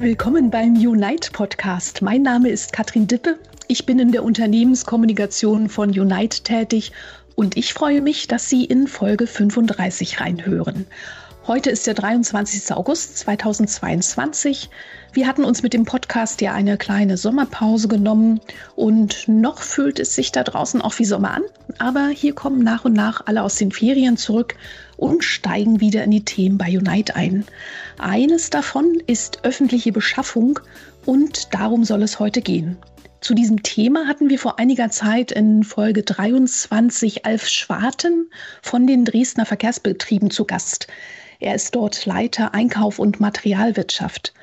[0.00, 2.02] Willkommen beim Unite Podcast.
[2.02, 3.36] Mein Name ist Katrin Dippe.
[3.66, 6.92] Ich bin in der Unternehmenskommunikation von Unite tätig
[7.34, 10.86] und ich freue mich, dass Sie in Folge 35 reinhören.
[11.48, 12.76] Heute ist der 23.
[12.76, 14.68] August 2022.
[15.14, 18.42] Wir hatten uns mit dem Podcast ja eine kleine Sommerpause genommen
[18.76, 21.44] und noch fühlt es sich da draußen auch wie Sommer an.
[21.78, 24.56] Aber hier kommen nach und nach alle aus den Ferien zurück
[24.98, 27.46] und steigen wieder in die Themen bei Unite ein.
[27.96, 30.60] Eines davon ist öffentliche Beschaffung
[31.06, 32.76] und darum soll es heute gehen.
[33.20, 38.30] Zu diesem Thema hatten wir vor einiger Zeit in Folge 23 Alf Schwarten
[38.60, 40.86] von den Dresdner Verkehrsbetrieben zu Gast.
[41.40, 44.34] Er ist dort Leiter Einkauf und Materialwirtschaft.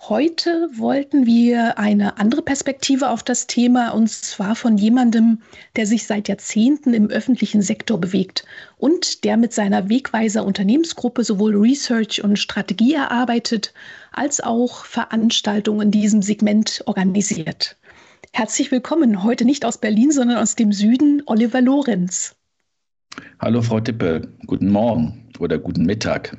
[0.00, 5.42] Heute wollten wir eine andere Perspektive auf das Thema, und zwar von jemandem,
[5.76, 8.46] der sich seit Jahrzehnten im öffentlichen Sektor bewegt
[8.78, 13.74] und der mit seiner Wegweiser Unternehmensgruppe sowohl Research und Strategie erarbeitet,
[14.12, 17.76] als auch Veranstaltungen in diesem Segment organisiert.
[18.32, 22.37] Herzlich willkommen, heute nicht aus Berlin, sondern aus dem Süden, Oliver Lorenz.
[23.40, 26.36] Hallo Frau Tippe, guten Morgen oder guten Mittag.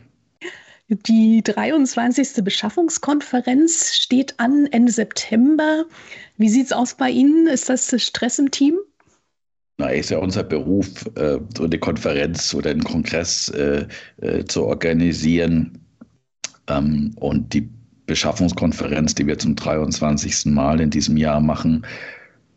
[0.90, 2.44] Die 23.
[2.44, 5.86] Beschaffungskonferenz steht an Ende September.
[6.38, 7.48] Wie sieht es aus bei Ihnen?
[7.48, 8.78] Ist das Stress im Team?
[9.78, 14.66] Na, ist ja unser Beruf, äh, so eine Konferenz oder einen Kongress äh, äh, zu
[14.66, 15.80] organisieren.
[16.68, 17.70] Ähm, und die
[18.08, 20.48] Beschaffungskonferenz, die wir zum 23.
[20.48, 21.86] Mal in diesem Jahr machen,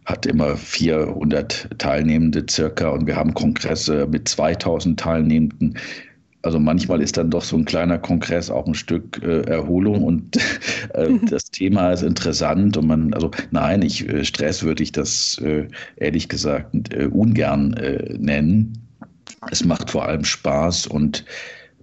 [0.05, 5.78] hat immer 400 Teilnehmende circa und wir haben Kongresse mit 2000 Teilnehmenden.
[6.42, 10.36] Also manchmal ist dann doch so ein kleiner Kongress auch ein Stück äh, Erholung und
[10.94, 11.27] äh, mhm.
[11.27, 15.69] das Thema ist interessant und man, also nein, ich äh, Stress würde ich das äh,
[15.97, 18.77] ehrlich gesagt äh, ungern äh, nennen.
[19.53, 21.25] Es macht vor allem Spaß und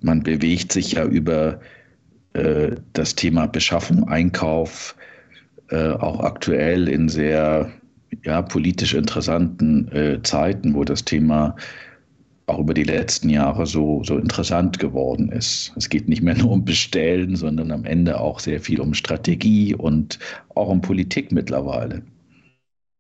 [0.02, 1.60] man bewegt sich ja über
[2.94, 4.96] das Thema Beschaffung, Einkauf,
[5.72, 7.72] auch aktuell in sehr
[8.24, 11.56] ja, politisch interessanten Zeiten, wo das Thema
[12.50, 15.72] auch über die letzten Jahre so, so interessant geworden ist.
[15.78, 19.76] Es geht nicht mehr nur um Bestellen, sondern am Ende auch sehr viel um Strategie
[19.76, 20.20] und
[20.56, 22.02] auch um Politik mittlerweile.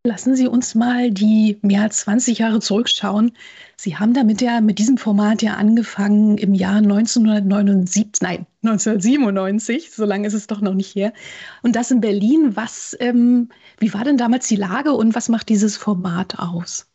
[0.05, 3.33] Lassen Sie uns mal die mehr als 20 Jahre zurückschauen.
[3.75, 10.05] Sie haben damit ja mit diesem Format ja angefangen im Jahr 1979, nein, 1997, so
[10.05, 11.11] lange ist es doch noch nicht her.
[11.63, 12.55] Und das in Berlin.
[12.55, 13.49] Was, ähm,
[13.79, 16.87] wie war denn damals die Lage und was macht dieses Format aus?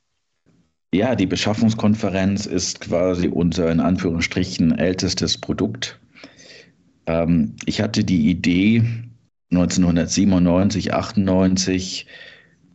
[0.94, 6.00] Ja, die Beschaffungskonferenz ist quasi unser in Anführungsstrichen ältestes Produkt.
[7.04, 8.82] Ähm, ich hatte die Idee
[9.50, 12.06] 1997, 98,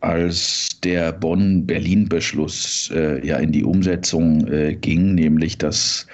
[0.00, 6.06] als der Bonn-Berlin-Beschluss äh, ja in die Umsetzung äh, ging, nämlich dass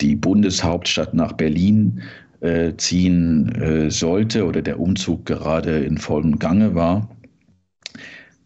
[0.00, 2.02] die Bundeshauptstadt nach Berlin
[2.40, 7.08] äh, ziehen äh, sollte oder der Umzug gerade in vollem Gange war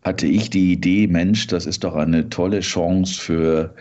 [0.07, 3.75] hatte ich die Idee, Mensch, das ist doch eine tolle Chance für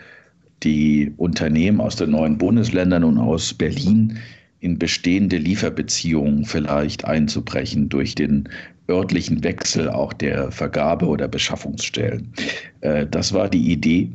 [0.64, 4.18] die Unternehmen aus den neuen Bundesländern und aus Berlin
[4.58, 8.48] in bestehende Lieferbeziehungen vielleicht einzubrechen durch den
[8.88, 12.32] örtlichen Wechsel auch der Vergabe- oder Beschaffungsstellen.
[12.80, 14.12] Äh, das war die Idee.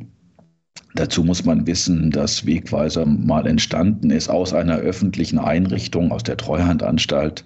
[0.94, 6.36] Dazu muss man wissen, dass Wegweiser mal entstanden ist aus einer öffentlichen Einrichtung, aus der
[6.36, 7.44] Treuhandanstalt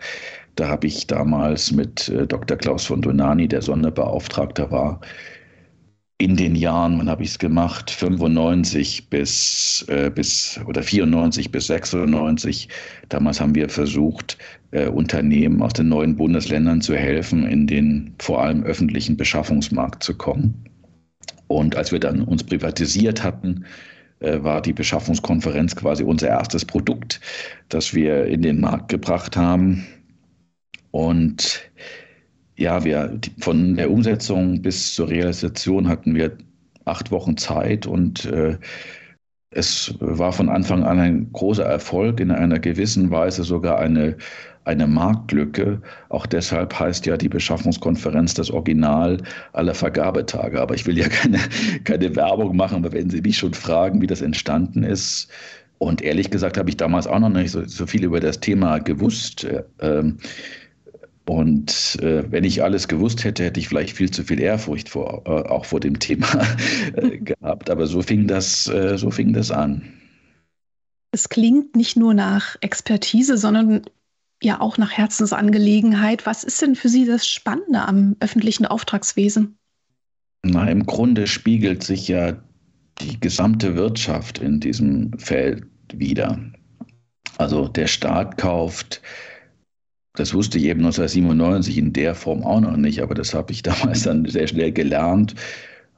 [0.56, 2.56] da habe ich damals mit äh, Dr.
[2.56, 5.00] Klaus von Donani, der Sonderbeauftragter war,
[6.18, 7.90] in den Jahren, wann habe ich es gemacht?
[7.90, 12.68] 95 bis, äh, bis oder 94 bis 96.
[13.10, 14.38] Damals haben wir versucht,
[14.70, 20.16] äh, Unternehmen aus den neuen Bundesländern zu helfen, in den vor allem öffentlichen Beschaffungsmarkt zu
[20.16, 20.64] kommen.
[21.48, 23.66] Und als wir dann uns privatisiert hatten,
[24.20, 27.20] äh, war die Beschaffungskonferenz quasi unser erstes Produkt,
[27.68, 29.86] das wir in den Markt gebracht haben.
[30.92, 31.60] Und
[32.56, 36.36] ja, wir von der Umsetzung bis zur Realisation hatten wir
[36.84, 38.56] acht Wochen Zeit und äh,
[39.50, 44.16] es war von Anfang an ein großer Erfolg, in einer gewissen Weise sogar eine,
[44.64, 45.80] eine Marktlücke.
[46.08, 49.18] Auch deshalb heißt ja die Beschaffungskonferenz das Original
[49.54, 50.60] aller Vergabetage.
[50.60, 51.38] Aber ich will ja keine,
[51.84, 55.30] keine Werbung machen, aber wenn Sie mich schon fragen, wie das entstanden ist,
[55.78, 58.78] und ehrlich gesagt habe ich damals auch noch nicht so, so viel über das Thema
[58.78, 59.44] gewusst.
[59.44, 60.18] Äh, ähm,
[61.28, 65.22] und äh, wenn ich alles gewusst hätte, hätte ich vielleicht viel zu viel Ehrfurcht vor,
[65.26, 66.46] äh, auch vor dem Thema
[66.94, 67.68] äh, gehabt.
[67.68, 69.82] Aber so fing das, äh, so fing das an.
[71.10, 73.82] Es klingt nicht nur nach Expertise, sondern
[74.42, 76.26] ja auch nach Herzensangelegenheit.
[76.26, 79.58] Was ist denn für Sie das Spannende am öffentlichen Auftragswesen?
[80.44, 82.36] Na, im Grunde spiegelt sich ja
[83.00, 86.38] die gesamte Wirtschaft in diesem Feld wieder.
[87.38, 89.02] Also der Staat kauft
[90.16, 93.62] Das wusste ich eben 1997 in der Form auch noch nicht, aber das habe ich
[93.62, 95.34] damals dann sehr schnell gelernt,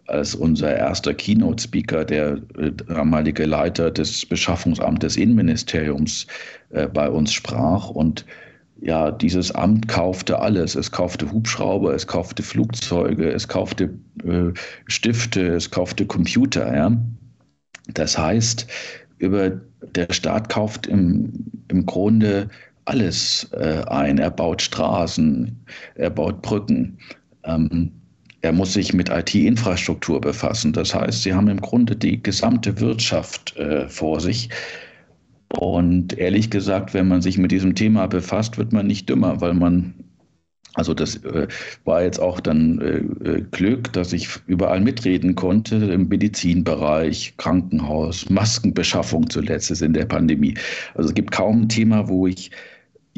[0.07, 6.27] als unser erster Keynote-Speaker, der äh, damalige Leiter des Beschaffungsamtes des Innenministeriums,
[6.71, 7.91] äh, bei uns sprach.
[7.91, 8.25] Und
[8.81, 10.77] ja, dieses Amt kaufte alles.
[10.77, 13.91] Es kaufte Hubschrauber, es kaufte Flugzeuge, es kaufte
[14.25, 14.53] äh,
[14.87, 16.75] Stifte, es kaufte Computer.
[16.75, 16.97] Ja?
[17.93, 18.67] Das heißt,
[19.19, 19.61] über,
[19.95, 22.49] der Staat kauft im, im Grunde
[22.89, 24.19] alles äh, ein.
[24.19, 25.57] Er baut Straßen,
[25.95, 26.99] er baut Brücken.
[27.45, 27.93] Ähm,
[28.41, 30.73] er muss sich mit IT-Infrastruktur befassen.
[30.73, 34.49] Das heißt, sie haben im Grunde die gesamte Wirtschaft äh, vor sich.
[35.59, 39.55] Und ehrlich gesagt, wenn man sich mit diesem Thema befasst, wird man nicht dümmer, weil
[39.55, 39.95] man,
[40.75, 41.49] also das äh,
[41.85, 48.29] war jetzt auch dann äh, äh Glück, dass ich überall mitreden konnte, im Medizinbereich, Krankenhaus,
[48.31, 50.55] Maskenbeschaffung zuletzt in der Pandemie.
[50.95, 52.51] Also es gibt kaum ein Thema, wo ich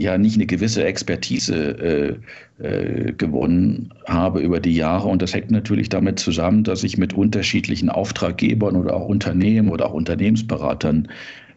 [0.01, 2.19] ja nicht eine gewisse Expertise
[2.59, 5.09] äh, äh, gewonnen habe über die Jahre.
[5.09, 9.87] Und das hängt natürlich damit zusammen, dass ich mit unterschiedlichen Auftraggebern oder auch Unternehmen oder
[9.87, 11.09] auch Unternehmensberatern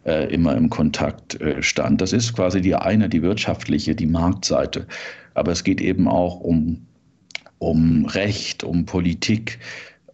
[0.05, 2.01] äh, immer im Kontakt äh, stand.
[2.01, 4.85] Das ist quasi die eine, die wirtschaftliche, die Marktseite.
[5.33, 6.85] Aber es geht eben auch um,
[7.59, 9.59] um Recht, um Politik,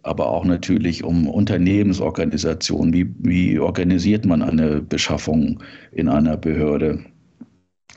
[0.02, 2.92] aber auch natürlich um Unternehmensorganisation.
[2.92, 5.62] Wie, wie organisiert man eine Beschaffung
[5.92, 7.04] in einer Behörde?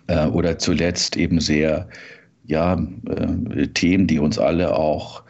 [0.07, 1.88] Äh, oder zuletzt eben sehr
[2.45, 5.23] ja, äh, Themen, die uns alle auch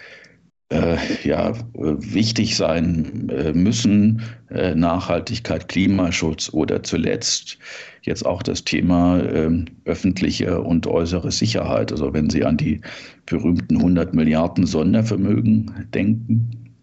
[0.70, 7.60] äh, ja, wichtig sein äh, müssen, äh, Nachhaltigkeit, Klimaschutz oder zuletzt
[8.02, 11.92] jetzt auch das Thema ähm, öffentliche und äußere Sicherheit.
[11.92, 12.82] Also wenn Sie an die
[13.26, 16.74] berühmten 100 Milliarden Sondervermögen denken,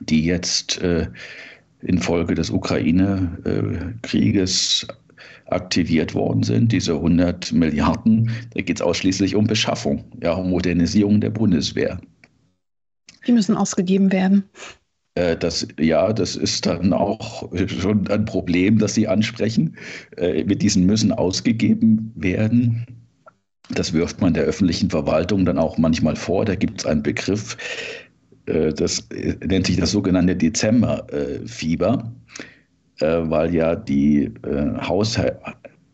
[0.00, 1.08] die jetzt äh,
[1.82, 4.86] infolge des Ukraine-Krieges
[5.46, 11.20] aktiviert worden sind, diese 100 Milliarden, da geht es ausschließlich um Beschaffung, ja, um Modernisierung
[11.20, 12.00] der Bundeswehr.
[13.26, 14.44] Die müssen ausgegeben werden.
[15.16, 19.76] Äh, das, ja, das ist dann auch schon ein Problem, das Sie ansprechen.
[20.16, 22.86] Äh, mit diesen müssen ausgegeben werden.
[23.70, 26.44] Das wirft man der öffentlichen Verwaltung dann auch manchmal vor.
[26.44, 27.56] Da gibt es einen Begriff,
[28.46, 29.08] äh, das
[29.44, 32.12] nennt sich das sogenannte Dezemberfieber.
[33.00, 35.38] Äh, weil ja die, äh, Haushal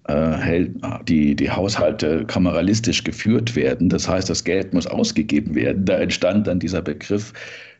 [0.07, 0.67] äh,
[1.09, 3.89] die, die Haushalte kameralistisch geführt werden.
[3.89, 5.85] Das heißt, das Geld muss ausgegeben werden.
[5.85, 7.33] Da entstand dann dieser Begriff,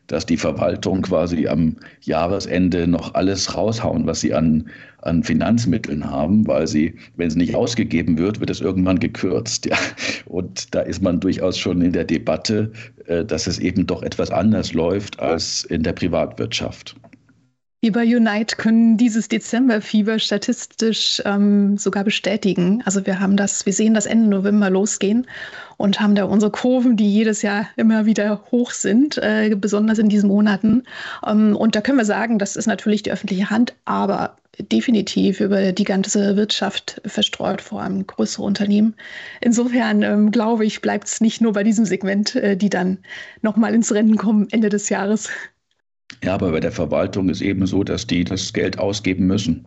[0.07, 4.69] dass die Verwaltung quasi am Jahresende noch alles raushauen, was sie an,
[5.01, 9.65] an Finanzmitteln haben, weil sie, wenn es nicht ausgegeben wird, wird es irgendwann gekürzt.
[9.69, 9.77] Ja.
[10.25, 12.71] Und da ist man durchaus schon in der Debatte,
[13.27, 16.95] dass es eben doch etwas anders läuft als in der Privatwirtschaft.
[17.83, 22.81] Wir bei Unite können dieses Dezemberfieber statistisch ähm, sogar bestätigen.
[22.85, 25.27] Also wir haben das, wir sehen das Ende November losgehen
[25.75, 30.07] und haben da unsere Kurven, die jedes Jahr immer wieder hoch sind, äh, besonders in
[30.07, 30.83] diesen Monaten.
[31.27, 34.37] Ähm, und da können wir sagen, das ist natürlich die öffentliche Hand, aber
[34.71, 38.95] definitiv über die ganze Wirtschaft verstreut, vor allem größere Unternehmen.
[39.41, 42.99] Insofern ähm, glaube ich, bleibt es nicht nur bei diesem Segment, äh, die dann
[43.41, 45.29] nochmal ins Rennen kommen Ende des Jahres.
[46.23, 49.65] Ja, aber bei der Verwaltung ist eben so, dass die das Geld ausgeben müssen.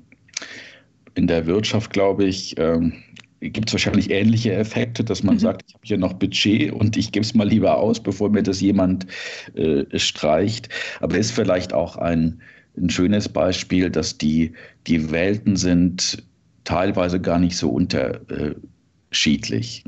[1.15, 2.93] In der Wirtschaft, glaube ich, ähm,
[3.41, 5.41] gibt es wahrscheinlich ähnliche Effekte, dass man mhm.
[5.41, 8.43] sagt, ich habe hier noch Budget und ich gebe es mal lieber aus, bevor mir
[8.43, 9.07] das jemand
[9.55, 10.69] äh, streicht.
[11.01, 12.41] Aber es ist vielleicht auch ein,
[12.77, 14.53] ein schönes Beispiel, dass die,
[14.87, 16.23] die Welten sind
[16.65, 19.85] teilweise gar nicht so unterschiedlich.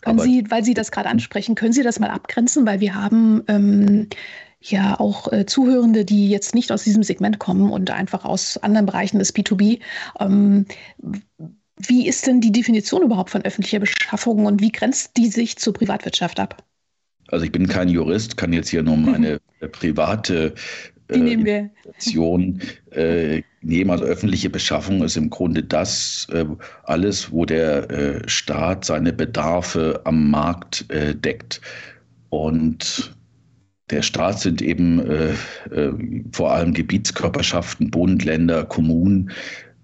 [0.00, 2.66] Können Sie, weil Sie das gerade ansprechen, können Sie das mal abgrenzen?
[2.66, 4.08] Weil wir haben ähm,
[4.70, 8.86] ja auch äh, Zuhörende, die jetzt nicht aus diesem Segment kommen und einfach aus anderen
[8.86, 9.80] Bereichen des B2B.
[10.20, 10.66] Ähm,
[11.78, 15.72] wie ist denn die Definition überhaupt von öffentlicher Beschaffung und wie grenzt die sich zur
[15.72, 16.62] Privatwirtschaft ab?
[17.28, 19.40] Also ich bin kein Jurist, kann jetzt hier nur meine
[19.72, 20.54] private
[21.08, 23.90] äh, Definition äh, nehmen.
[23.90, 26.44] Also öffentliche Beschaffung ist im Grunde das äh,
[26.84, 31.60] alles, wo der äh, Staat seine Bedarfe am Markt äh, deckt.
[32.28, 33.14] Und
[33.92, 35.32] der Staat sind eben äh,
[35.70, 35.92] äh,
[36.32, 39.30] vor allem Gebietskörperschaften, Bund, Länder, Kommunen.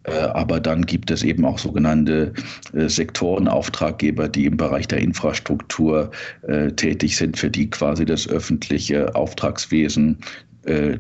[0.05, 2.33] Äh, aber dann gibt es eben auch sogenannte
[2.73, 6.11] äh, Sektorenauftraggeber, die im Bereich der Infrastruktur
[6.43, 10.19] äh, tätig sind, für die quasi das öffentliche Auftragswesen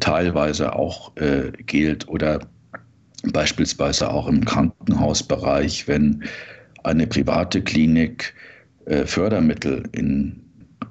[0.00, 1.12] teilweise auch
[1.67, 2.38] gilt oder
[3.35, 6.25] beispielsweise auch im Krankenhausbereich, wenn
[6.85, 8.33] eine private Klinik
[9.05, 10.41] Fördermittel in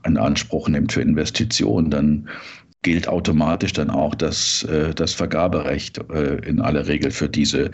[0.06, 2.30] in Anspruch nimmt für Investitionen, dann
[2.84, 7.72] gilt automatisch dann auch das, äh, das Vergaberecht äh, in aller Regel für diese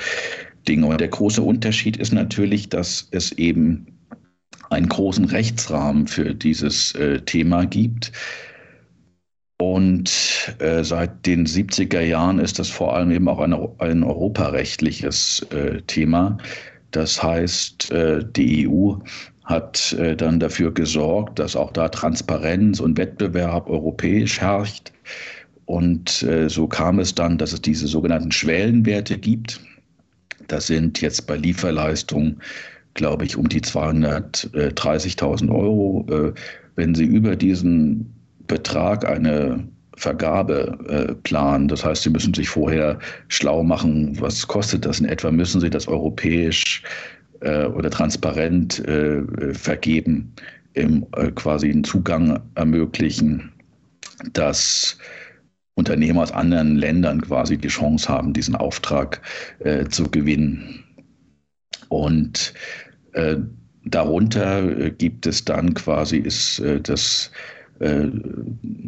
[0.68, 0.88] Dinge.
[0.88, 3.88] Und der große Unterschied ist natürlich, dass es eben
[4.70, 8.12] einen großen Rechtsrahmen für dieses äh, Thema gibt.
[9.60, 10.12] Und
[10.60, 15.82] äh, seit den 70er Jahren ist das vor allem eben auch ein, ein europarechtliches äh,
[15.84, 16.38] Thema.
[16.92, 18.96] Das heißt, äh, die EU
[19.46, 24.92] hat äh, dann dafür gesorgt, dass auch da Transparenz und Wettbewerb europäisch herrscht.
[25.66, 29.60] Und äh, so kam es dann, dass es diese sogenannten Schwellenwerte gibt.
[30.48, 32.42] Das sind jetzt bei Lieferleistungen,
[32.94, 36.06] glaube ich, um die 230.000 Euro.
[36.10, 36.34] Äh,
[36.76, 38.14] wenn Sie über diesen
[38.48, 39.64] Betrag eine
[39.96, 41.68] Vergabe äh, planen.
[41.68, 42.98] Das heißt, Sie müssen sich vorher
[43.28, 46.82] schlau machen, was kostet das in etwa, müssen Sie das europäisch
[47.44, 50.34] äh, oder transparent äh, vergeben,
[50.74, 53.52] im, äh, quasi einen Zugang ermöglichen,
[54.34, 54.98] dass
[55.76, 59.22] Unternehmer aus anderen Ländern quasi die Chance haben, diesen Auftrag
[59.60, 60.84] äh, zu gewinnen.
[61.90, 62.54] Und
[63.14, 63.38] äh,
[63.86, 67.32] darunter gibt es dann quasi ist das
[67.84, 68.10] äh,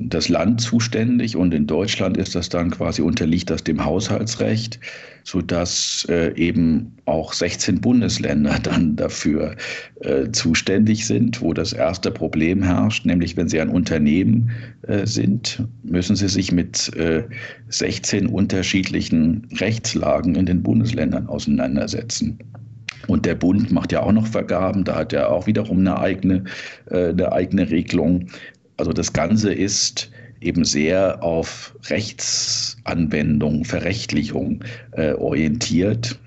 [0.07, 4.79] das Land zuständig und in Deutschland ist das dann quasi unterliegt das dem Haushaltsrecht,
[5.23, 9.55] sodass äh, eben auch 16 Bundesländer dann dafür
[10.01, 14.51] äh, zuständig sind, wo das erste Problem herrscht, nämlich wenn Sie ein Unternehmen
[14.83, 16.91] äh, sind, müssen Sie sich mit
[17.67, 22.39] 16 äh, unterschiedlichen Rechtslagen in den Bundesländern auseinandersetzen.
[23.07, 26.43] Und der Bund macht ja auch noch Vergaben, da hat er auch wiederum eine eigene,
[26.89, 28.27] äh, eine eigene Regelung.
[28.77, 36.19] Also das Ganze ist eben sehr auf Rechtsanwendung, Verrechtlichung äh, orientiert,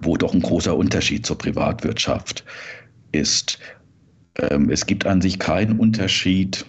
[0.00, 2.44] wo doch ein großer Unterschied zur Privatwirtschaft
[3.12, 3.58] ist.
[4.38, 6.66] Ähm, es gibt an sich keinen Unterschied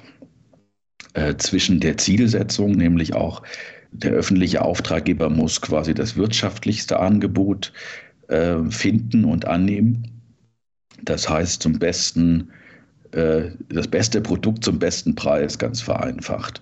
[1.13, 3.43] äh, zwischen der Zielsetzung, nämlich auch
[3.91, 7.73] der öffentliche Auftraggeber muss quasi das wirtschaftlichste Angebot
[8.27, 10.21] äh, finden und annehmen.
[11.03, 12.49] Das heißt, zum besten
[13.11, 16.61] das beste Produkt zum besten Preis, ganz vereinfacht.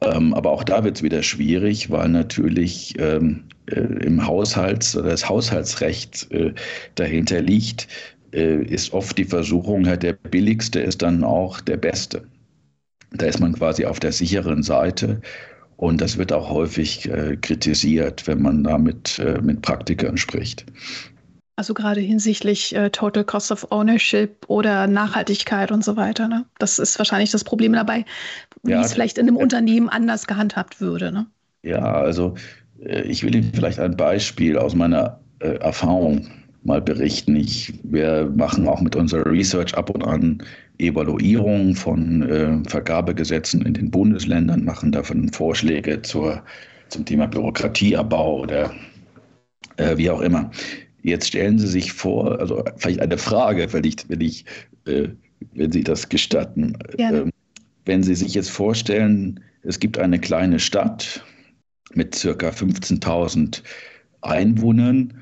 [0.00, 5.10] Ähm, aber auch da wird es wieder schwierig, weil natürlich ähm, äh, im Haushalts- oder
[5.10, 6.54] das Haushaltsrecht äh,
[6.94, 7.88] dahinter liegt,
[8.32, 12.22] äh, ist oft die Versuchung, ja, der billigste ist dann auch der beste.
[13.10, 15.20] Da ist man quasi auf der sicheren Seite.
[15.76, 20.66] Und das wird auch häufig äh, kritisiert, wenn man da mit, äh, mit Praktikern spricht.
[21.58, 26.28] Also gerade hinsichtlich äh, Total Cost of Ownership oder Nachhaltigkeit und so weiter.
[26.28, 26.44] Ne?
[26.60, 28.04] Das ist wahrscheinlich das Problem dabei,
[28.62, 31.10] wie ja, es vielleicht in einem Unternehmen anders gehandhabt würde.
[31.10, 31.26] Ne?
[31.64, 32.36] Ja, also
[32.80, 36.28] äh, ich will Ihnen vielleicht ein Beispiel aus meiner äh, Erfahrung
[36.62, 37.34] mal berichten.
[37.34, 40.40] Ich, wir machen auch mit unserer Research ab und an
[40.78, 46.40] Evaluierung von äh, Vergabegesetzen in den Bundesländern, machen davon Vorschläge zur,
[46.88, 48.70] zum Thema Bürokratieabbau oder
[49.76, 50.52] äh, wie auch immer.
[51.08, 54.44] Jetzt stellen Sie sich vor, also vielleicht eine Frage, wenn ich, wenn ich,
[54.86, 55.08] äh,
[55.54, 56.76] wenn Sie das gestatten.
[56.98, 57.30] Ähm,
[57.84, 61.24] wenn Sie sich jetzt vorstellen, es gibt eine kleine Stadt
[61.94, 63.62] mit circa 15.000
[64.20, 65.14] Einwohnern.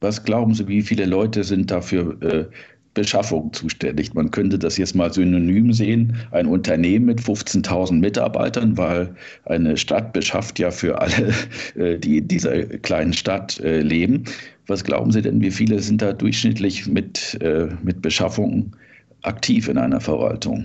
[0.00, 2.46] Was glauben Sie, wie viele Leute sind dafür äh,
[2.94, 4.14] Beschaffung zuständig.
[4.14, 10.12] Man könnte das jetzt mal synonym sehen, ein Unternehmen mit 15.000 Mitarbeitern, weil eine Stadt
[10.12, 11.34] beschafft ja für alle,
[11.76, 14.24] äh, die in dieser kleinen Stadt äh, leben.
[14.66, 18.74] Was glauben Sie denn, wie viele sind da durchschnittlich mit, äh, mit Beschaffung
[19.22, 20.64] aktiv in einer Verwaltung?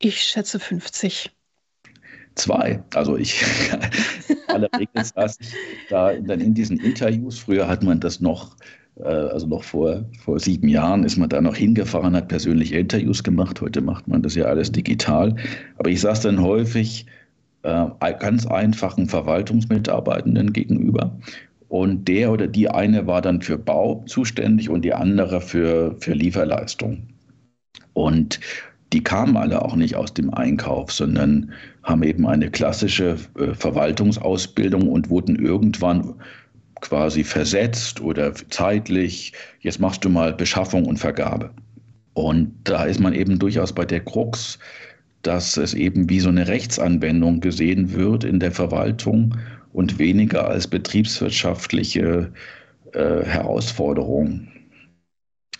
[0.00, 1.30] Ich schätze 50.
[2.36, 2.82] Zwei.
[2.94, 3.44] Also ich,
[4.48, 5.54] allerdings saß ich
[5.90, 7.38] da dann in diesen Interviews.
[7.38, 8.56] Früher hat man das noch
[9.02, 13.60] also noch vor, vor sieben Jahren ist man da noch hingefahren, hat persönlich Interviews gemacht.
[13.60, 15.36] Heute macht man das ja alles digital.
[15.78, 17.06] Aber ich saß dann häufig
[17.62, 17.86] äh,
[18.18, 21.16] ganz einfachen Verwaltungsmitarbeitenden gegenüber.
[21.68, 26.14] Und der oder die eine war dann für Bau zuständig und die andere für, für
[26.14, 27.08] Lieferleistung.
[27.92, 28.40] Und
[28.92, 31.52] die kamen alle auch nicht aus dem Einkauf, sondern
[31.84, 36.14] haben eben eine klassische äh, Verwaltungsausbildung und wurden irgendwann
[36.80, 41.50] quasi versetzt oder zeitlich, jetzt machst du mal Beschaffung und Vergabe.
[42.14, 44.58] Und da ist man eben durchaus bei der Krux,
[45.22, 49.36] dass es eben wie so eine Rechtsanwendung gesehen wird in der Verwaltung
[49.72, 52.32] und weniger als betriebswirtschaftliche
[52.92, 54.48] äh, Herausforderung.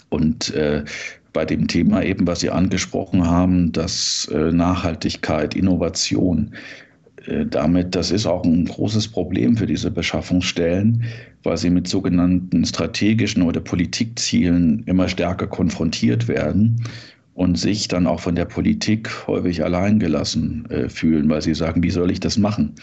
[0.08, 0.84] Und äh,
[1.32, 6.54] bei dem Thema eben, was Sie angesprochen haben, dass äh, Nachhaltigkeit, Innovation,
[7.50, 11.04] damit, das ist auch ein großes Problem für diese Beschaffungsstellen,
[11.42, 16.82] weil sie mit sogenannten strategischen oder Politikzielen immer stärker konfrontiert werden
[17.40, 21.90] und sich dann auch von der Politik häufig alleingelassen äh, fühlen, weil sie sagen, wie
[21.90, 22.74] soll ich das machen?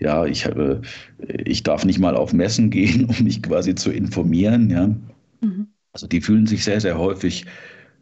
[0.00, 0.80] Ja, ich, äh,
[1.44, 4.70] ich darf nicht mal auf Messen gehen, um mich quasi zu informieren.
[4.70, 4.86] Ja?
[5.42, 5.68] Mhm.
[5.92, 7.44] Also die fühlen sich sehr, sehr häufig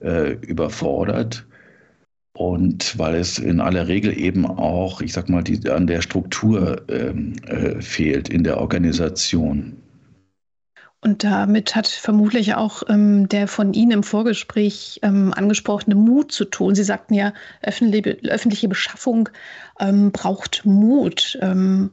[0.00, 1.46] äh, überfordert.
[2.36, 6.82] Und weil es in aller Regel eben auch, ich sag mal, die, an der Struktur
[6.90, 9.74] ähm, äh, fehlt in der Organisation.
[11.00, 16.44] Und damit hat vermutlich auch ähm, der von Ihnen im Vorgespräch ähm, angesprochene Mut zu
[16.44, 16.74] tun.
[16.74, 19.30] Sie sagten ja, öffentliche, öffentliche Beschaffung
[19.80, 21.38] ähm, braucht Mut.
[21.40, 21.92] Ähm,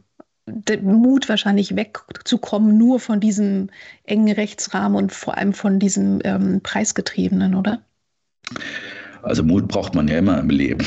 [0.81, 3.69] Mut wahrscheinlich wegzukommen, nur von diesem
[4.03, 7.81] engen Rechtsrahmen und vor allem von diesem ähm, Preisgetriebenen, oder?
[9.23, 10.85] Also Mut braucht man ja immer im Leben.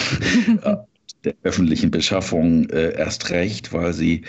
[1.25, 4.23] der öffentlichen Beschaffung äh, erst recht, weil sie,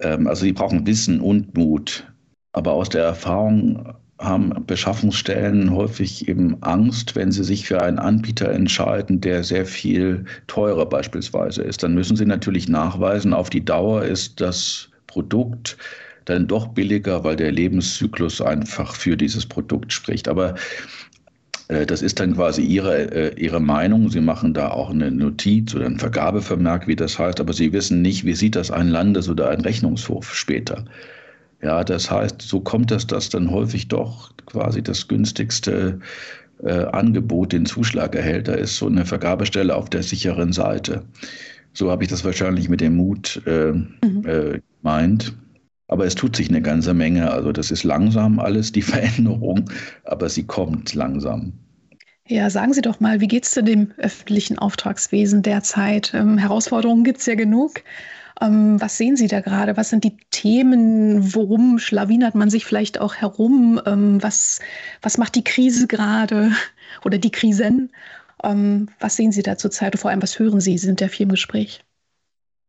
[0.00, 2.06] ähm, also sie brauchen Wissen und Mut.
[2.52, 8.50] Aber aus der Erfahrung haben Beschaffungsstellen häufig eben Angst, wenn sie sich für einen Anbieter
[8.50, 11.82] entscheiden, der sehr viel teurer beispielsweise ist.
[11.82, 15.78] Dann müssen sie natürlich nachweisen, auf die Dauer ist das Produkt
[16.26, 20.28] dann doch billiger, weil der Lebenszyklus einfach für dieses Produkt spricht.
[20.28, 20.54] Aber äh,
[21.86, 24.10] das ist dann quasi ihre, äh, ihre Meinung.
[24.10, 28.02] Sie machen da auch eine Notiz oder ein Vergabevermerk, wie das heißt, aber sie wissen
[28.02, 30.84] nicht, wie sieht das ein Landes- oder ein Rechnungshof später.
[31.62, 36.00] Ja, das heißt, so kommt es, dass dann häufig doch quasi das günstigste
[36.62, 38.48] äh, Angebot den Zuschlag erhält.
[38.48, 41.02] Da ist so eine Vergabestelle auf der sicheren Seite.
[41.72, 44.24] So habe ich das wahrscheinlich mit dem Mut äh, mhm.
[44.26, 45.34] äh, gemeint.
[45.90, 47.30] Aber es tut sich eine ganze Menge.
[47.32, 49.68] Also das ist langsam alles, die Veränderung,
[50.04, 51.52] aber sie kommt langsam.
[52.28, 56.14] Ja, sagen Sie doch mal, wie geht es denn dem öffentlichen Auftragswesen derzeit?
[56.14, 57.82] Ähm, Herausforderungen gibt es ja genug.
[58.40, 59.76] Ähm, was sehen Sie da gerade?
[59.76, 61.34] Was sind die Themen?
[61.34, 63.80] Worum schlawinert man sich vielleicht auch herum?
[63.84, 64.60] Ähm, was,
[65.02, 66.52] was macht die Krise gerade
[67.04, 67.90] oder die Krisen?
[68.44, 69.94] Ähm, was sehen Sie da zurzeit?
[69.94, 70.78] Und vor allem, was hören Sie?
[70.78, 71.82] Sie sind ja viel im Gespräch.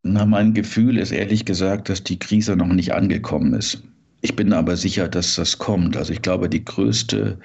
[0.03, 3.83] Na, mein Gefühl ist ehrlich gesagt, dass die Krise noch nicht angekommen ist.
[4.21, 5.95] Ich bin aber sicher, dass das kommt.
[5.97, 7.39] Also ich glaube, die größte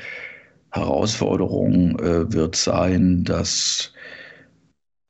[0.70, 3.92] Herausforderung äh, wird sein, dass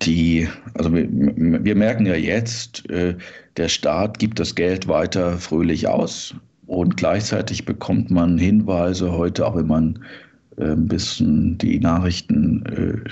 [0.03, 3.17] die, also wir, wir merken ja jetzt, äh,
[3.57, 6.35] der Staat gibt das Geld weiter fröhlich aus
[6.67, 10.05] und gleichzeitig bekommt man Hinweise heute, auch wenn man
[10.59, 13.11] ein bisschen die Nachrichten, äh,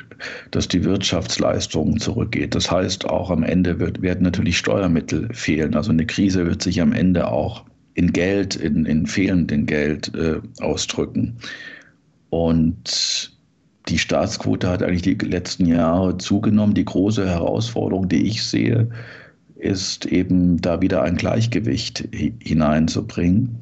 [0.51, 2.55] dass die Wirtschaftsleistung zurückgeht.
[2.55, 5.75] Das heißt, auch am Ende wird, werden natürlich Steuermittel fehlen.
[5.75, 10.41] Also eine Krise wird sich am Ende auch in Geld, in, in fehlendem Geld äh,
[10.61, 11.37] ausdrücken.
[12.31, 13.33] Und
[13.89, 16.75] die Staatsquote hat eigentlich die letzten Jahre zugenommen.
[16.75, 18.89] Die große Herausforderung, die ich sehe,
[19.57, 22.09] ist eben da wieder ein Gleichgewicht
[22.43, 23.59] hineinzubringen.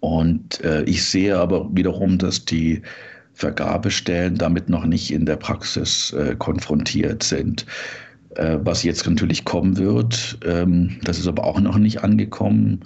[0.00, 2.82] Und äh, ich sehe aber wiederum, dass die
[3.40, 7.64] Vergabestellen damit noch nicht in der Praxis äh, konfrontiert sind.
[8.36, 12.80] Äh, was jetzt natürlich kommen wird, ähm, das ist aber auch noch nicht angekommen,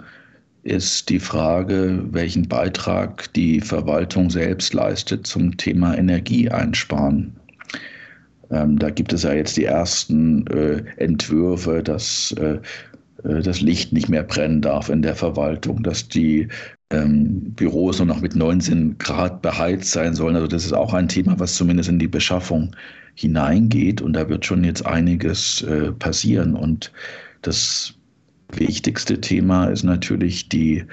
[0.62, 7.34] ist die Frage, welchen Beitrag die Verwaltung selbst leistet zum Thema Energieeinsparen.
[8.50, 12.58] Ähm, da gibt es ja jetzt die ersten äh, Entwürfe, dass äh,
[13.24, 16.48] das Licht nicht mehr brennen darf in der Verwaltung, dass die
[16.90, 20.36] ähm, Büros nur noch mit 19 Grad beheizt sein sollen.
[20.36, 22.76] Also das ist auch ein Thema, was zumindest in die Beschaffung
[23.14, 24.02] hineingeht.
[24.02, 26.54] Und da wird schon jetzt einiges äh, passieren.
[26.54, 26.92] Und
[27.42, 27.94] das
[28.52, 30.84] wichtigste Thema ist natürlich die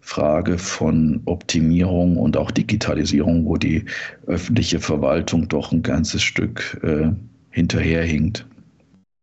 [0.00, 3.84] Frage von Optimierung und auch Digitalisierung, wo die
[4.26, 7.10] öffentliche Verwaltung doch ein ganzes Stück äh,
[7.50, 8.46] hinterherhinkt.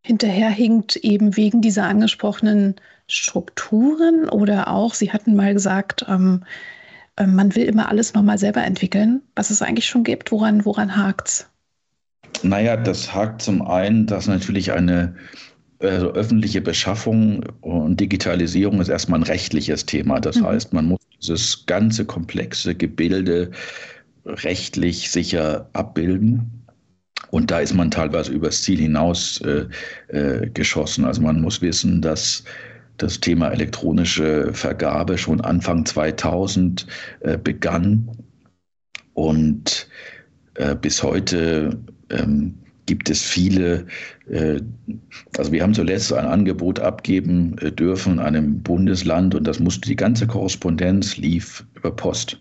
[0.02, 2.76] Hinterherhinkt eben wegen dieser angesprochenen
[3.08, 6.44] Strukturen oder auch, Sie hatten mal gesagt, ähm,
[7.16, 10.30] äh, man will immer alles nochmal selber entwickeln, was es eigentlich schon gibt.
[10.32, 11.50] Woran, woran hakt es?
[12.42, 15.16] Naja, das hakt zum einen, dass natürlich eine
[15.80, 20.20] also öffentliche Beschaffung und Digitalisierung ist erstmal ein rechtliches Thema.
[20.20, 20.46] Das mhm.
[20.46, 23.50] heißt, man muss dieses ganze komplexe Gebilde
[24.24, 26.57] rechtlich sicher abbilden.
[27.30, 29.66] Und da ist man teilweise übers Ziel hinaus äh,
[30.08, 31.04] äh, geschossen.
[31.04, 32.44] Also man muss wissen, dass
[32.96, 36.86] das Thema elektronische Vergabe schon Anfang 2000
[37.20, 38.08] äh, begann
[39.14, 39.88] und
[40.54, 41.78] äh, bis heute
[42.10, 42.54] ähm,
[42.86, 43.86] gibt es viele,
[44.28, 44.60] äh,
[45.36, 49.88] also wir haben zuletzt ein Angebot abgeben äh, dürfen in einem Bundesland und das musste,
[49.88, 52.40] die ganze Korrespondenz lief über Post.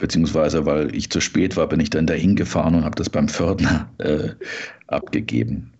[0.00, 3.28] Beziehungsweise, weil ich zu spät war, bin ich dann dahin gefahren und habe das beim
[3.28, 4.30] Fördner äh,
[4.86, 5.72] abgegeben.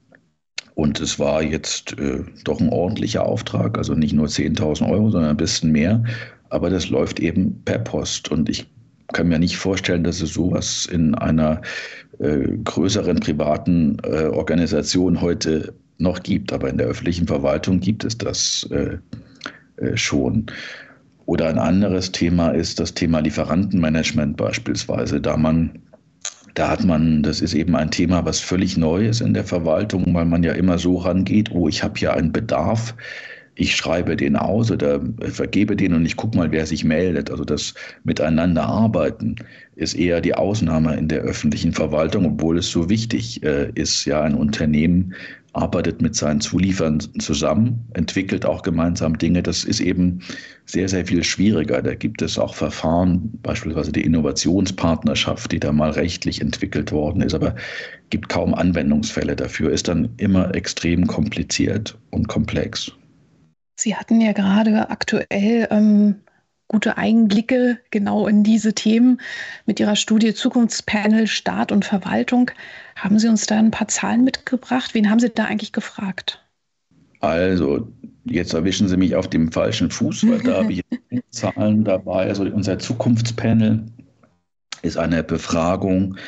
[0.74, 5.30] Und es war jetzt äh, doch ein ordentlicher Auftrag, also nicht nur 10.000 Euro, sondern
[5.30, 6.02] ein bisschen mehr.
[6.50, 8.30] Aber das läuft eben per Post.
[8.30, 8.66] Und ich
[9.12, 11.60] kann mir nicht vorstellen, dass es sowas in einer
[12.18, 16.52] äh, größeren privaten äh, Organisation heute noch gibt.
[16.52, 18.98] Aber in der öffentlichen Verwaltung gibt es das äh,
[19.76, 20.46] äh, schon.
[21.30, 25.70] Oder ein anderes Thema ist das Thema Lieferantenmanagement beispielsweise, da man
[26.54, 30.12] da hat man, das ist eben ein Thema, was völlig neu ist in der Verwaltung,
[30.12, 32.96] weil man ja immer so rangeht, oh, ich habe hier einen Bedarf,
[33.54, 37.30] ich schreibe den aus oder vergebe den und ich gucke mal, wer sich meldet.
[37.30, 39.36] Also das Miteinander arbeiten
[39.76, 44.04] ist eher die Ausnahme in der öffentlichen Verwaltung, obwohl es so wichtig äh, ist.
[44.04, 45.14] Ja, ein Unternehmen
[45.52, 49.42] arbeitet mit seinen Zulieferern zusammen, entwickelt auch gemeinsam Dinge.
[49.42, 50.20] Das ist eben
[50.66, 51.82] sehr, sehr viel schwieriger.
[51.82, 57.34] Da gibt es auch Verfahren, beispielsweise die Innovationspartnerschaft, die da mal rechtlich entwickelt worden ist,
[57.34, 57.56] aber
[58.10, 62.92] gibt kaum Anwendungsfälle dafür, ist dann immer extrem kompliziert und komplex.
[63.76, 66.16] Sie hatten ja gerade aktuell ähm,
[66.70, 69.20] gute Einblicke genau in diese Themen
[69.66, 72.52] mit Ihrer Studie Zukunftspanel Staat und Verwaltung.
[72.94, 74.94] Haben Sie uns da ein paar Zahlen mitgebracht?
[74.94, 76.40] Wen haben Sie da eigentlich gefragt?
[77.18, 77.88] Also,
[78.24, 80.84] jetzt erwischen Sie mich auf dem falschen Fuß, weil da habe ich
[81.30, 82.28] Zahlen dabei.
[82.28, 83.86] Also, unser Zukunftspanel
[84.82, 86.18] ist eine Befragung,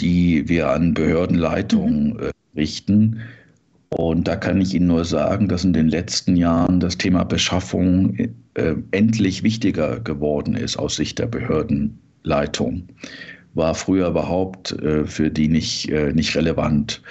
[0.00, 2.30] die wir an Behördenleitungen mhm.
[2.56, 3.20] richten
[3.90, 8.14] und da kann ich Ihnen nur sagen, dass in den letzten Jahren das Thema Beschaffung
[8.58, 12.88] äh, endlich wichtiger geworden ist aus Sicht der Behördenleitung.
[13.54, 17.02] War früher überhaupt äh, für die nicht, äh, nicht relevant.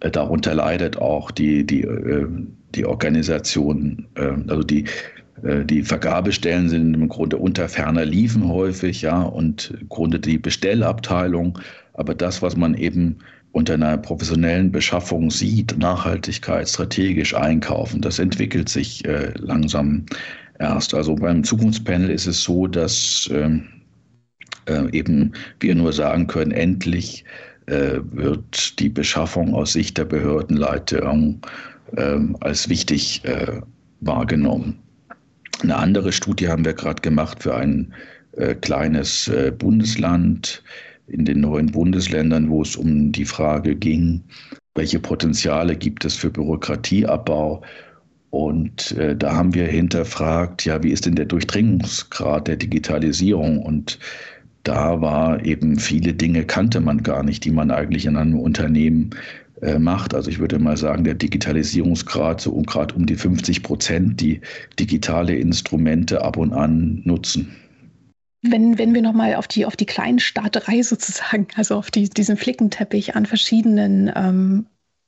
[0.00, 2.26] Äh, darunter leidet auch die, die, äh,
[2.74, 4.84] die Organisation, äh, also die,
[5.42, 11.58] die Vergabestellen sind im Grunde unter ferner Liefen häufig, ja, und im Grunde die Bestellabteilung.
[11.92, 13.18] Aber das, was man eben
[13.56, 20.04] unter einer professionellen Beschaffung sieht, Nachhaltigkeit, strategisch einkaufen, das entwickelt sich äh, langsam
[20.58, 20.94] erst.
[20.94, 23.68] Also beim Zukunftspanel ist es so, dass ähm,
[24.66, 27.24] äh, eben wir nur sagen können, endlich
[27.66, 31.40] äh, wird die Beschaffung aus Sicht der Behördenleitung
[31.96, 33.60] ähm, als wichtig äh,
[34.00, 34.78] wahrgenommen.
[35.62, 37.94] Eine andere Studie haben wir gerade gemacht für ein
[38.32, 40.62] äh, kleines äh, Bundesland
[41.08, 44.22] in den neuen Bundesländern, wo es um die Frage ging,
[44.74, 47.62] welche Potenziale gibt es für Bürokratieabbau.
[48.30, 53.62] Und äh, da haben wir hinterfragt, ja, wie ist denn der Durchdringungsgrad der Digitalisierung?
[53.62, 53.98] Und
[54.62, 59.10] da war eben viele Dinge kannte man gar nicht, die man eigentlich in einem Unternehmen
[59.62, 60.12] äh, macht.
[60.12, 64.40] Also ich würde mal sagen, der Digitalisierungsgrad so um gerade um die 50 Prozent, die
[64.78, 67.56] digitale Instrumente ab und an nutzen.
[68.42, 73.16] Wenn, wenn wir nochmal auf die, auf die Kleinstaaterei sozusagen, also auf die, diesen Flickenteppich
[73.16, 74.66] an verschiedenen ähm,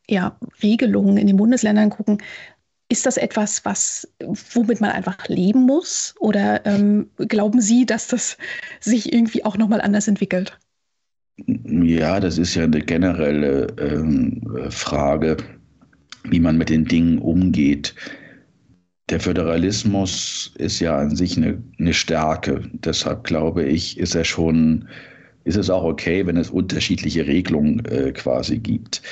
[0.08, 2.18] ja, Regelungen in den Bundesländern gucken,
[2.88, 4.08] ist das etwas, was,
[4.52, 6.14] womit man einfach leben muss?
[6.20, 8.38] Oder ähm, glauben Sie, dass das
[8.80, 10.58] sich irgendwie auch nochmal anders entwickelt?
[11.46, 15.36] Ja, das ist ja eine generelle ähm, Frage,
[16.24, 17.94] wie man mit den Dingen umgeht
[19.10, 22.62] der Föderalismus ist ja an sich eine, eine, Stärke.
[22.72, 24.88] Deshalb glaube ich, ist er schon,
[25.44, 29.02] ist es auch okay, wenn es unterschiedliche Regelungen äh, quasi gibt.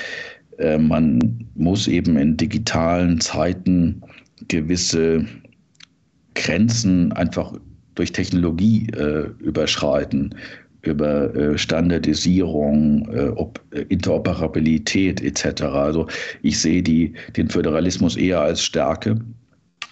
[0.57, 4.01] Äh, man muss eben in digitalen Zeiten
[4.47, 5.25] gewisse
[6.35, 7.53] Grenzen einfach
[7.95, 10.35] durch Technologie äh, überschreiten,
[10.83, 15.63] über äh, Standardisierung, äh, Interoperabilität etc.
[15.63, 16.07] Also
[16.43, 19.19] ich sehe die, den Föderalismus eher als Stärke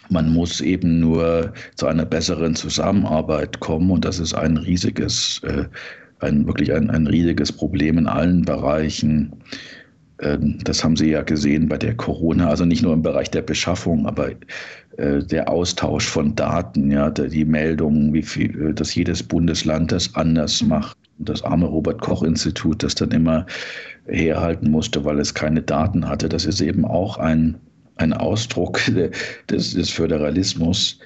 [0.09, 5.65] man muss eben nur zu einer besseren Zusammenarbeit kommen und das ist ein riesiges, äh,
[6.19, 9.31] ein, wirklich ein, ein riesiges Problem in allen Bereichen.
[10.21, 13.41] Ähm, das haben Sie ja gesehen bei der Corona, also nicht nur im Bereich der
[13.41, 14.31] Beschaffung, aber
[14.97, 20.15] äh, der Austausch von Daten, ja, die Meldungen, wie viel, äh, dass jedes Bundesland das
[20.15, 20.69] anders mhm.
[20.69, 20.97] macht.
[21.17, 23.45] Das arme Robert Koch Institut, das dann immer
[24.05, 26.27] herhalten musste, weil es keine Daten hatte.
[26.27, 27.55] Das ist eben auch ein
[27.97, 28.81] ein Ausdruck
[29.49, 30.99] des, des Föderalismus.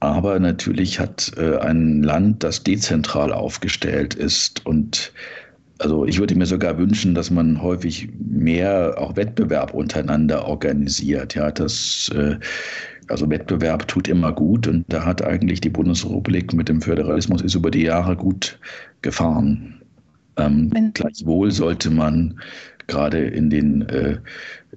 [0.00, 5.12] Aber natürlich hat äh, ein Land, das dezentral aufgestellt ist und
[5.82, 11.34] also ich würde mir sogar wünschen, dass man häufig mehr auch Wettbewerb untereinander organisiert.
[11.34, 12.36] Ja, das, äh,
[13.08, 17.54] also Wettbewerb tut immer gut und da hat eigentlich die Bundesrepublik mit dem Föderalismus ist
[17.54, 18.58] über die Jahre gut
[19.02, 19.80] gefahren.
[20.36, 22.40] Ähm, gleichwohl sollte man
[22.86, 24.18] gerade in den äh,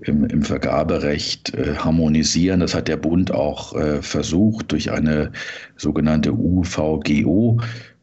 [0.01, 2.59] im, im Vergaberecht äh, harmonisieren.
[2.59, 5.31] Das hat der Bund auch äh, versucht durch eine
[5.77, 7.59] sogenannte UVGO,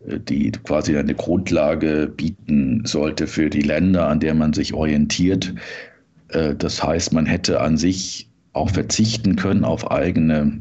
[0.06, 5.54] die quasi eine Grundlage bieten sollte für die Länder, an der man sich orientiert.
[6.28, 10.60] Äh, das heißt, man hätte an sich auch verzichten können auf eigene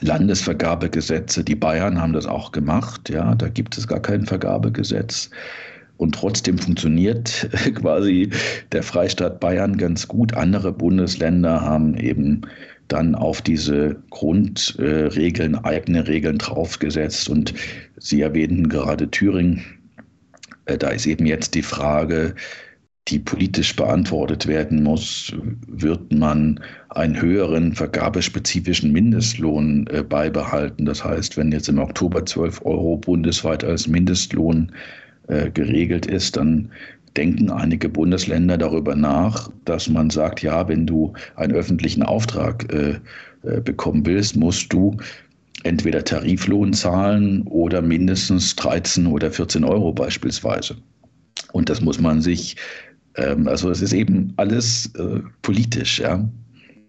[0.00, 1.44] Landesvergabegesetze.
[1.44, 3.08] Die Bayern haben das auch gemacht.
[3.08, 5.30] Ja, da gibt es gar kein Vergabegesetz.
[5.96, 8.30] Und trotzdem funktioniert quasi
[8.72, 10.34] der Freistaat Bayern ganz gut.
[10.34, 12.42] Andere Bundesländer haben eben
[12.88, 17.28] dann auf diese Grundregeln, eigene Regeln draufgesetzt.
[17.28, 17.54] Und
[17.98, 19.64] Sie erwähnten gerade Thüringen.
[20.66, 22.34] Äh, da ist eben jetzt die Frage,
[23.08, 25.32] die politisch beantwortet werden muss,
[25.68, 30.86] wird man einen höheren vergabespezifischen Mindestlohn äh, beibehalten.
[30.86, 34.72] Das heißt, wenn jetzt im Oktober 12 Euro bundesweit als Mindestlohn
[35.28, 36.72] äh, geregelt ist, dann
[37.16, 42.98] denken einige Bundesländer darüber nach, dass man sagt, ja, wenn du einen öffentlichen Auftrag äh,
[43.42, 44.96] äh bekommen willst, musst du
[45.62, 50.76] entweder Tariflohn zahlen oder mindestens 13 oder 14 Euro beispielsweise.
[51.52, 52.56] Und das muss man sich
[53.16, 56.28] ähm, also es ist eben alles äh, politisch, ja,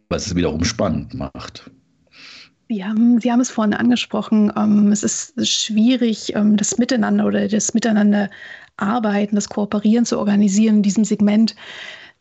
[0.10, 1.70] was es wiederum spannend macht.
[2.70, 7.48] Sie haben, Sie haben es vorhin angesprochen, ähm, es ist schwierig, ähm, das Miteinander oder
[7.48, 8.30] das Miteinander
[8.78, 11.56] arbeiten, das Kooperieren zu organisieren in diesem Segment.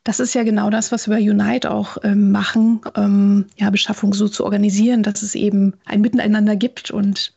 [0.04, 4.14] Das ist ja genau das, was wir bei Unite auch ähm, machen, ähm, ja, Beschaffung
[4.14, 7.34] so zu organisieren, dass es eben ein Miteinander gibt und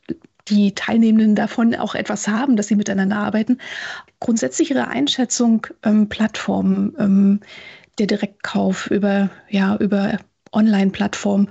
[0.49, 3.57] die Teilnehmenden davon auch etwas haben, dass sie miteinander arbeiten.
[4.19, 7.39] Grundsätzlich Ihre Einschätzung, ähm, Plattformen, ähm,
[7.97, 10.19] der Direktkauf über, ja, über
[10.51, 11.49] Online-Plattformen,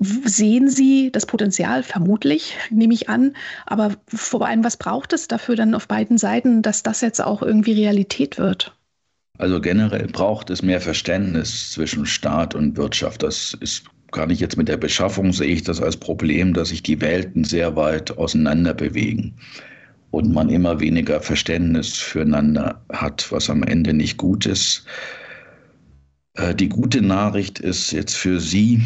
[0.00, 1.82] sehen Sie das Potenzial?
[1.82, 3.36] Vermutlich, nehme ich an.
[3.66, 7.42] Aber vor allem, was braucht es dafür dann auf beiden Seiten, dass das jetzt auch
[7.42, 8.74] irgendwie Realität wird?
[9.38, 13.22] Also generell braucht es mehr Verständnis zwischen Staat und Wirtschaft.
[13.22, 16.82] Das ist gar nicht jetzt mit der Beschaffung, sehe ich das als Problem, dass sich
[16.82, 19.36] die Welten sehr weit auseinander bewegen
[20.10, 24.84] und man immer weniger Verständnis füreinander hat, was am Ende nicht gut ist.
[26.34, 28.82] Äh, die gute Nachricht ist jetzt für Sie,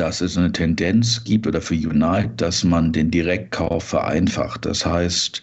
[0.00, 4.64] dass es eine Tendenz gibt oder für Unite, dass man den Direktkauf vereinfacht.
[4.64, 5.42] Das heißt,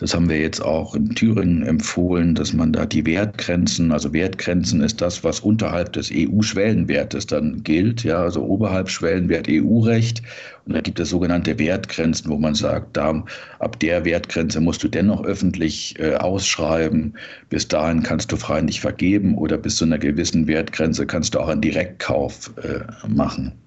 [0.00, 4.80] das haben wir jetzt auch in Thüringen empfohlen, dass man da die Wertgrenzen, also Wertgrenzen
[4.80, 10.22] ist das, was unterhalb des EU-Schwellenwertes dann gilt, ja, also oberhalb Schwellenwert EU-Recht.
[10.64, 13.22] Und da gibt es sogenannte Wertgrenzen, wo man sagt, da,
[13.58, 17.12] ab der Wertgrenze musst du dennoch öffentlich äh, ausschreiben.
[17.50, 21.40] Bis dahin kannst du frei nicht vergeben oder bis zu einer gewissen Wertgrenze kannst du
[21.40, 23.59] auch einen Direktkauf äh, machen.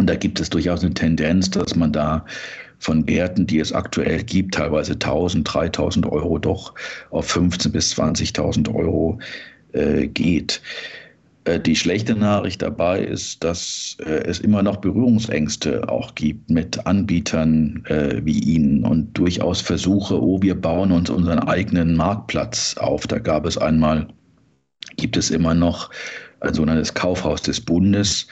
[0.00, 2.24] Und da gibt es durchaus eine Tendenz, dass man da
[2.78, 6.74] von Werten, die es aktuell gibt, teilweise 1000, 3000 Euro doch
[7.10, 9.18] auf 15.000 bis 20.000 Euro
[9.74, 10.62] äh, geht.
[11.44, 16.86] Äh, die schlechte Nachricht dabei ist, dass äh, es immer noch Berührungsängste auch gibt mit
[16.86, 23.06] Anbietern äh, wie Ihnen und durchaus Versuche, oh, wir bauen uns unseren eigenen Marktplatz auf.
[23.06, 24.08] Da gab es einmal,
[24.96, 25.90] gibt es immer noch
[26.40, 28.26] ein sogenanntes Kaufhaus des Bundes,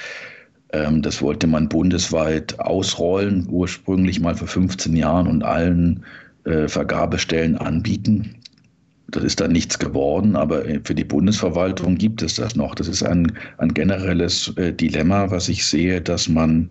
[0.71, 6.05] das wollte man bundesweit ausrollen, ursprünglich mal vor 15 Jahren und allen
[6.45, 8.37] äh, Vergabestellen anbieten.
[9.11, 12.75] Das ist dann nichts geworden, aber äh, für die Bundesverwaltung gibt es das noch.
[12.75, 16.69] Das ist ein, ein generelles äh, Dilemma, was ich sehe, dass man,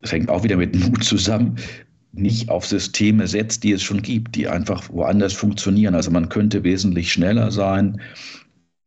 [0.00, 1.56] das hängt auch wieder mit Mut zusammen,
[2.12, 5.94] nicht auf Systeme setzt, die es schon gibt, die einfach woanders funktionieren.
[5.94, 8.00] Also man könnte wesentlich schneller sein,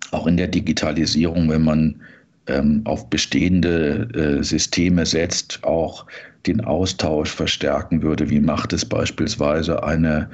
[0.10, 2.02] auch in der Digitalisierung, wenn man
[2.48, 6.06] ähm, auf bestehende äh, Systeme setzt, auch
[6.46, 8.30] den Austausch verstärken würde.
[8.30, 10.30] Wie macht es beispielsweise eine,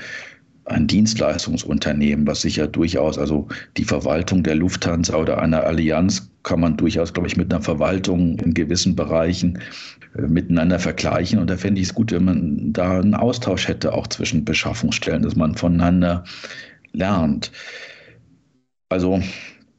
[0.65, 6.61] ein Dienstleistungsunternehmen, was sich ja durchaus, also die Verwaltung der Lufthansa oder einer Allianz kann
[6.61, 9.59] man durchaus, glaube ich, mit einer Verwaltung in gewissen Bereichen
[10.17, 11.39] äh, miteinander vergleichen.
[11.39, 15.23] Und da fände ich es gut, wenn man da einen Austausch hätte, auch zwischen Beschaffungsstellen,
[15.23, 16.23] dass man voneinander
[16.93, 17.51] lernt.
[18.87, 19.21] Also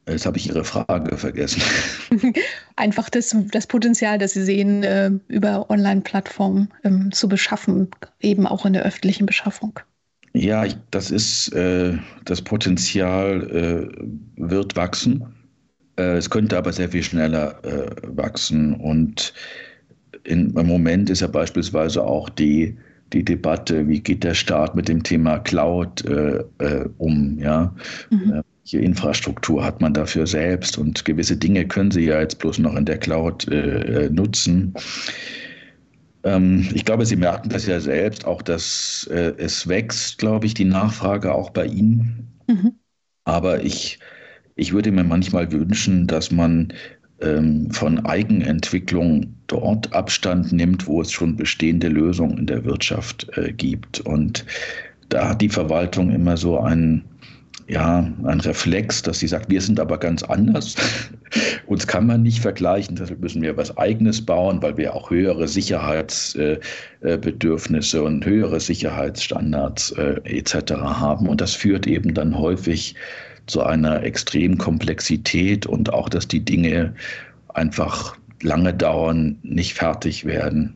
[0.09, 1.61] Jetzt habe ich Ihre Frage vergessen.
[2.75, 8.65] Einfach das, das Potenzial, das Sie sehen, äh, über Online-Plattformen ähm, zu beschaffen, eben auch
[8.65, 9.79] in der öffentlichen Beschaffung.
[10.33, 15.35] Ja, das ist äh, das Potenzial äh, wird wachsen.
[15.95, 17.59] Es könnte aber sehr viel schneller
[18.03, 18.73] wachsen.
[18.73, 19.33] Und
[20.23, 22.77] im Moment ist ja beispielsweise auch die,
[23.11, 26.05] die Debatte, wie geht der Staat mit dem Thema Cloud
[26.99, 27.37] um?
[27.37, 27.75] Ja.
[28.11, 32.59] Mhm welche Infrastruktur hat man dafür selbst und gewisse Dinge können Sie ja jetzt bloß
[32.59, 34.73] noch in der Cloud äh, nutzen.
[36.23, 40.53] Ähm, ich glaube, Sie merken das ja selbst, auch dass äh, es wächst, glaube ich,
[40.53, 42.27] die Nachfrage auch bei Ihnen.
[42.47, 42.73] Mhm.
[43.23, 43.99] Aber ich,
[44.55, 46.73] ich würde mir manchmal wünschen, dass man
[47.21, 53.51] ähm, von Eigenentwicklung dort Abstand nimmt, wo es schon bestehende Lösungen in der Wirtschaft äh,
[53.51, 53.99] gibt.
[54.01, 54.45] Und
[55.09, 57.03] da hat die Verwaltung immer so einen
[57.69, 60.75] ja, ein Reflex, dass sie sagt, wir sind aber ganz anders.
[61.67, 65.47] Uns kann man nicht vergleichen, deshalb müssen wir was Eigenes bauen, weil wir auch höhere
[65.47, 70.73] Sicherheitsbedürfnisse und höhere Sicherheitsstandards äh, etc.
[70.81, 71.29] haben.
[71.29, 72.95] Und das führt eben dann häufig
[73.45, 76.95] zu einer extremen Komplexität und auch, dass die Dinge
[77.49, 80.75] einfach lange dauern, nicht fertig werden.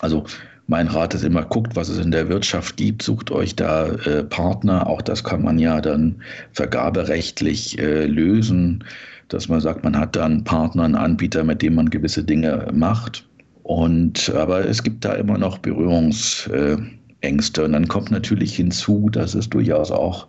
[0.00, 0.24] Also
[0.68, 4.22] mein Rat ist immer, guckt, was es in der Wirtschaft gibt, sucht euch da äh,
[4.22, 4.86] Partner.
[4.86, 6.16] Auch das kann man ja dann
[6.52, 8.84] vergaberechtlich äh, lösen,
[9.28, 12.68] dass man sagt, man hat da einen Partner, einen Anbieter, mit dem man gewisse Dinge
[12.72, 13.26] macht.
[13.62, 17.64] Und aber es gibt da immer noch Berührungsängste.
[17.64, 20.28] Und dann kommt natürlich hinzu, dass es durchaus auch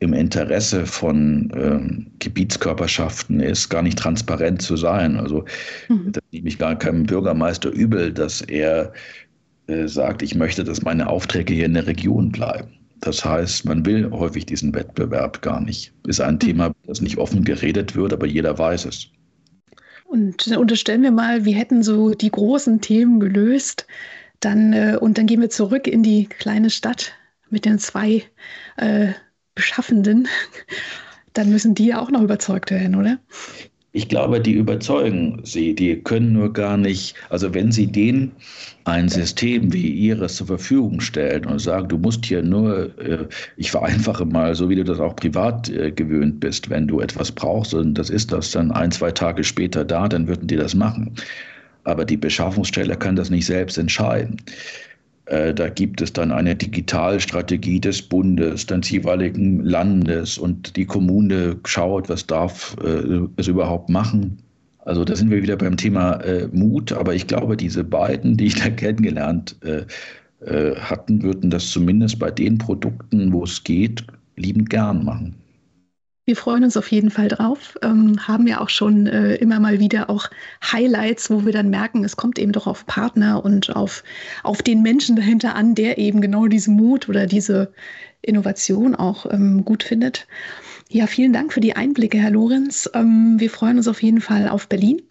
[0.00, 5.18] im Interesse von ähm, Gebietskörperschaften ist, gar nicht transparent zu sein.
[5.18, 5.44] Also
[5.88, 6.12] mhm.
[6.12, 8.92] das nehme ich gar keinem Bürgermeister übel, dass er
[9.66, 12.78] äh, sagt, ich möchte, dass meine Aufträge hier in der Region bleiben.
[13.00, 15.92] Das heißt, man will häufig diesen Wettbewerb gar nicht.
[16.06, 16.40] Ist ein mhm.
[16.40, 19.08] Thema, das nicht offen geredet wird, aber jeder weiß es.
[20.04, 23.86] Und unterstellen wir mal, wir hätten so die großen Themen gelöst,
[24.40, 27.12] dann äh, und dann gehen wir zurück in die kleine Stadt
[27.50, 28.22] mit den zwei
[28.76, 29.08] äh,
[29.54, 30.28] Beschaffenden.
[31.32, 33.18] Dann müssen die ja auch noch überzeugt werden, oder?
[33.96, 35.72] Ich glaube, die überzeugen sie.
[35.72, 38.32] Die können nur gar nicht, also wenn sie denen
[38.82, 43.70] ein System wie ihres zur Verfügung stellen und sagen, du musst hier nur, äh, ich
[43.70, 47.72] vereinfache mal, so wie du das auch privat äh, gewöhnt bist, wenn du etwas brauchst
[47.72, 51.14] und das ist das dann ein, zwei Tage später da, dann würden die das machen.
[51.84, 54.38] Aber die Beschaffungsstelle kann das nicht selbst entscheiden.
[55.26, 61.56] Äh, da gibt es dann eine Digitalstrategie des Bundes, des jeweiligen Landes und die Kommune
[61.64, 64.38] schaut, was darf äh, es überhaupt machen.
[64.80, 68.46] Also da sind wir wieder beim Thema äh, Mut, aber ich glaube, diese beiden, die
[68.46, 69.56] ich da kennengelernt
[70.46, 74.04] hatten, würden das zumindest bei den Produkten, wo es geht,
[74.36, 75.34] liebend gern machen.
[76.26, 79.78] Wir freuen uns auf jeden Fall drauf, ähm, haben ja auch schon äh, immer mal
[79.78, 80.30] wieder auch
[80.62, 84.02] Highlights, wo wir dann merken, es kommt eben doch auf Partner und auf,
[84.42, 87.74] auf den Menschen dahinter an, der eben genau diesen Mut oder diese
[88.22, 90.26] Innovation auch ähm, gut findet.
[90.88, 92.88] Ja, vielen Dank für die Einblicke, Herr Lorenz.
[92.94, 95.02] Ähm, wir freuen uns auf jeden Fall auf Berlin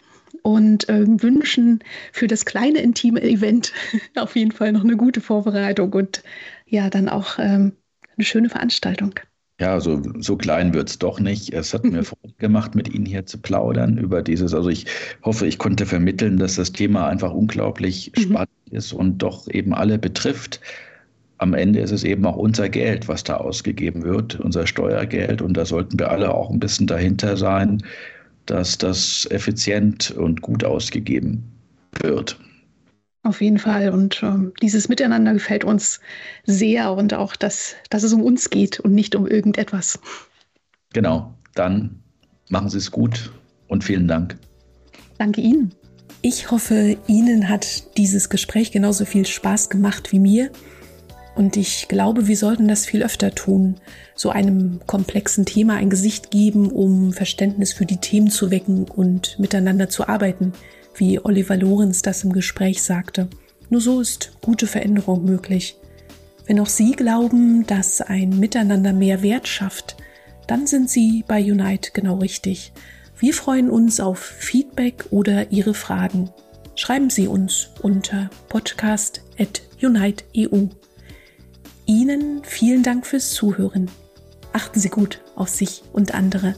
[0.42, 1.78] und äh, wünschen
[2.12, 3.72] für das kleine intime Event
[4.16, 6.24] auf jeden Fall noch eine gute Vorbereitung und
[6.66, 7.76] ja, dann auch ähm,
[8.16, 9.14] eine schöne Veranstaltung.
[9.60, 11.52] Ja, so, so klein wird es doch nicht.
[11.52, 14.52] Es hat mir Freude gemacht, mit Ihnen hier zu plaudern über dieses.
[14.52, 14.86] Also ich
[15.22, 18.20] hoffe, ich konnte vermitteln, dass das Thema einfach unglaublich mhm.
[18.20, 20.60] spannend ist und doch eben alle betrifft.
[21.38, 25.40] Am Ende ist es eben auch unser Geld, was da ausgegeben wird, unser Steuergeld.
[25.42, 27.82] Und da sollten wir alle auch ein bisschen dahinter sein,
[28.46, 31.44] dass das effizient und gut ausgegeben
[32.00, 32.38] wird.
[33.24, 33.88] Auf jeden Fall.
[33.88, 36.00] Und ähm, dieses Miteinander gefällt uns
[36.44, 39.98] sehr und auch, dass, dass es um uns geht und nicht um irgendetwas.
[40.92, 41.34] Genau.
[41.54, 42.02] Dann
[42.50, 43.32] machen Sie es gut
[43.66, 44.36] und vielen Dank.
[45.16, 45.72] Danke Ihnen.
[46.20, 50.50] Ich hoffe, Ihnen hat dieses Gespräch genauso viel Spaß gemacht wie mir.
[51.34, 53.76] Und ich glaube, wir sollten das viel öfter tun,
[54.14, 59.38] so einem komplexen Thema ein Gesicht geben, um Verständnis für die Themen zu wecken und
[59.38, 60.52] miteinander zu arbeiten
[60.96, 63.28] wie Oliver Lorenz das im Gespräch sagte.
[63.70, 65.76] Nur so ist gute Veränderung möglich.
[66.46, 69.96] Wenn auch Sie glauben, dass ein Miteinander mehr Wert schafft,
[70.46, 72.72] dann sind Sie bei Unite genau richtig.
[73.18, 76.30] Wir freuen uns auf Feedback oder Ihre Fragen.
[76.74, 80.66] Schreiben Sie uns unter podcast.unite.eu.
[81.86, 83.90] Ihnen vielen Dank fürs Zuhören.
[84.52, 86.54] Achten Sie gut auf sich und andere.